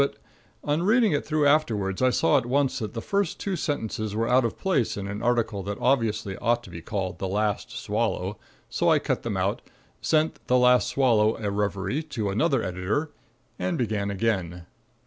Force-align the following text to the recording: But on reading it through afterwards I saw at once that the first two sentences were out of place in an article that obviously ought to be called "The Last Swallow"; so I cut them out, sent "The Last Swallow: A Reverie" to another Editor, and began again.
But 0.01 0.17
on 0.63 0.81
reading 0.81 1.11
it 1.11 1.23
through 1.27 1.45
afterwards 1.45 2.01
I 2.01 2.09
saw 2.09 2.39
at 2.39 2.47
once 2.47 2.79
that 2.79 2.95
the 2.95 3.03
first 3.03 3.39
two 3.39 3.55
sentences 3.55 4.15
were 4.15 4.27
out 4.27 4.43
of 4.43 4.57
place 4.57 4.97
in 4.97 5.05
an 5.05 5.21
article 5.21 5.61
that 5.61 5.77
obviously 5.79 6.35
ought 6.37 6.63
to 6.63 6.71
be 6.71 6.81
called 6.81 7.19
"The 7.19 7.27
Last 7.27 7.69
Swallow"; 7.69 8.39
so 8.67 8.89
I 8.89 8.97
cut 8.97 9.21
them 9.21 9.37
out, 9.37 9.61
sent 10.01 10.39
"The 10.47 10.57
Last 10.57 10.87
Swallow: 10.87 11.37
A 11.37 11.51
Reverie" 11.51 12.01
to 12.01 12.31
another 12.31 12.63
Editor, 12.63 13.11
and 13.59 13.77
began 13.77 14.09
again. 14.09 14.65